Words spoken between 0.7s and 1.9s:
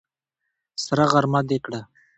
سره غرمه دې کړه!